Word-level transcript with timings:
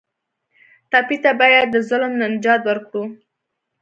ټپي 0.91 1.17
ته 1.23 1.31
باید 1.41 1.67
د 1.71 1.77
ظلم 1.89 2.11
نه 2.19 2.25
نجات 2.33 2.61
ورکړو. 2.65 3.03